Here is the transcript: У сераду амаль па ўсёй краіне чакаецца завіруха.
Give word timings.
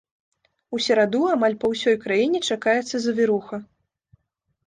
У 0.75 0.79
сераду 0.85 1.19
амаль 1.33 1.57
па 1.63 1.67
ўсёй 1.73 1.95
краіне 2.07 2.39
чакаецца 2.55 2.95
завіруха. 3.03 3.55